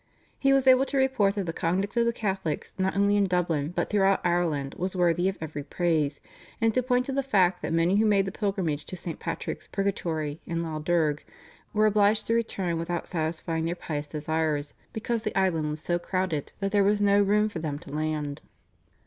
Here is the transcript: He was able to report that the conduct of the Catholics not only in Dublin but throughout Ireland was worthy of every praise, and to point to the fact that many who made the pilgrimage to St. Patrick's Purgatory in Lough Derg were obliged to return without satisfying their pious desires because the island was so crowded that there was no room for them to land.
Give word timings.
He 0.39 0.51
was 0.51 0.65
able 0.65 0.85
to 0.85 0.97
report 0.97 1.35
that 1.35 1.43
the 1.45 1.53
conduct 1.53 1.95
of 1.95 2.07
the 2.07 2.11
Catholics 2.11 2.73
not 2.79 2.95
only 2.95 3.15
in 3.17 3.27
Dublin 3.27 3.71
but 3.75 3.91
throughout 3.91 4.19
Ireland 4.25 4.73
was 4.79 4.95
worthy 4.95 5.29
of 5.29 5.37
every 5.39 5.61
praise, 5.61 6.19
and 6.59 6.73
to 6.73 6.81
point 6.81 7.05
to 7.05 7.11
the 7.11 7.21
fact 7.21 7.61
that 7.61 7.71
many 7.71 7.97
who 7.97 8.07
made 8.07 8.25
the 8.25 8.31
pilgrimage 8.31 8.85
to 8.85 8.95
St. 8.95 9.19
Patrick's 9.19 9.67
Purgatory 9.67 10.41
in 10.47 10.63
Lough 10.63 10.79
Derg 10.79 11.23
were 11.71 11.85
obliged 11.85 12.25
to 12.25 12.33
return 12.33 12.79
without 12.79 13.07
satisfying 13.07 13.65
their 13.65 13.75
pious 13.75 14.07
desires 14.07 14.73
because 14.91 15.21
the 15.21 15.37
island 15.37 15.69
was 15.69 15.81
so 15.81 15.99
crowded 15.99 16.51
that 16.61 16.71
there 16.71 16.83
was 16.83 16.99
no 16.99 17.21
room 17.21 17.47
for 17.47 17.59
them 17.59 17.77
to 17.77 17.91
land. 17.93 18.41